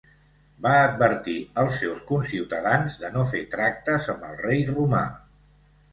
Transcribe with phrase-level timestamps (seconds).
[0.65, 5.05] Va advertir als seus conciutadans de no fer tractes amb el rei romà.